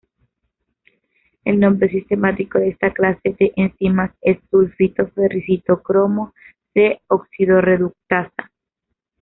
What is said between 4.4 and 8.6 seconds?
sulfito:ferricitocromo-c oxidorreductasa.